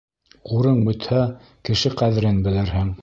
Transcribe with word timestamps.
Ҡурың 0.51 0.79
бөтһә, 0.87 1.19
кеше 1.69 1.93
ҡәҙерен 2.01 2.41
белерһең. 2.49 2.91